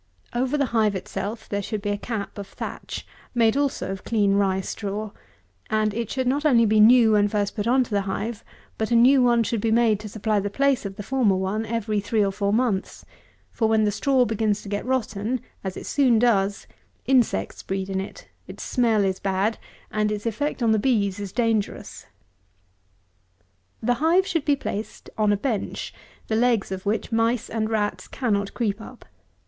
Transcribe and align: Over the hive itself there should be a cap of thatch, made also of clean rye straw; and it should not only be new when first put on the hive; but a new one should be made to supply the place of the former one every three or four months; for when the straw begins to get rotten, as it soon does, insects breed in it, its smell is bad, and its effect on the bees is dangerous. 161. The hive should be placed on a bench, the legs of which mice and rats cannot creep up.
Over 0.33 0.57
the 0.57 0.65
hive 0.73 0.95
itself 0.95 1.47
there 1.47 1.61
should 1.61 1.83
be 1.83 1.91
a 1.91 1.95
cap 1.99 2.39
of 2.39 2.47
thatch, 2.47 3.05
made 3.35 3.55
also 3.55 3.91
of 3.91 4.03
clean 4.03 4.33
rye 4.33 4.59
straw; 4.59 5.11
and 5.69 5.93
it 5.93 6.09
should 6.09 6.25
not 6.25 6.43
only 6.43 6.65
be 6.65 6.79
new 6.79 7.11
when 7.11 7.27
first 7.27 7.55
put 7.55 7.67
on 7.67 7.83
the 7.83 8.01
hive; 8.01 8.43
but 8.79 8.89
a 8.89 8.95
new 8.95 9.21
one 9.21 9.43
should 9.43 9.61
be 9.61 9.69
made 9.71 9.99
to 9.99 10.09
supply 10.09 10.39
the 10.39 10.49
place 10.49 10.87
of 10.87 10.95
the 10.95 11.03
former 11.03 11.35
one 11.35 11.67
every 11.67 11.99
three 11.99 12.25
or 12.25 12.31
four 12.31 12.51
months; 12.51 13.05
for 13.51 13.67
when 13.69 13.83
the 13.83 13.91
straw 13.91 14.25
begins 14.25 14.63
to 14.63 14.69
get 14.69 14.87
rotten, 14.87 15.39
as 15.63 15.77
it 15.77 15.85
soon 15.85 16.17
does, 16.17 16.65
insects 17.05 17.61
breed 17.61 17.87
in 17.87 18.01
it, 18.01 18.27
its 18.47 18.63
smell 18.63 19.03
is 19.03 19.19
bad, 19.19 19.59
and 19.91 20.11
its 20.11 20.25
effect 20.25 20.63
on 20.63 20.71
the 20.71 20.79
bees 20.79 21.19
is 21.19 21.31
dangerous. 21.31 22.07
161. 23.81 23.87
The 23.87 23.99
hive 23.99 24.25
should 24.27 24.45
be 24.45 24.55
placed 24.55 25.11
on 25.15 25.31
a 25.31 25.37
bench, 25.37 25.93
the 26.27 26.35
legs 26.35 26.71
of 26.71 26.87
which 26.87 27.11
mice 27.11 27.51
and 27.51 27.69
rats 27.69 28.07
cannot 28.07 28.55
creep 28.55 28.81
up. 28.81 29.05